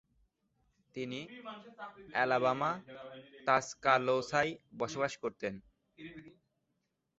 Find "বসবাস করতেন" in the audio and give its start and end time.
4.79-5.53